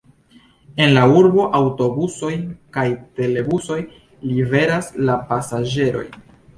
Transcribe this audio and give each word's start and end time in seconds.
En 0.85 0.93
la 0.95 1.03
urbo 1.19 1.45
aŭtobusoj 1.59 2.31
kaj 2.79 2.87
trolebusoj 3.05 3.81
liveras 4.35 4.93
la 5.07 5.23
pasaĝerojn. 5.33 6.23